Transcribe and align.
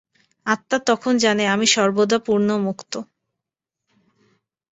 আত্মা 0.45 0.77
তখন 0.89 1.13
জানে, 1.17 1.43
আমি 1.47 1.65
সর্বদা 1.67 2.17
পূর্ণ 2.25 2.47
ও 2.53 2.63
মুক্ত। 2.67 2.93